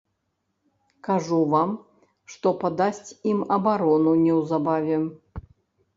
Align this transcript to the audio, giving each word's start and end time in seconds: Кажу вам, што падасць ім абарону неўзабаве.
Кажу 1.07 1.39
вам, 1.51 1.75
што 2.35 2.53
падасць 2.65 3.15
ім 3.35 3.45
абарону 3.59 4.19
неўзабаве. 4.27 4.97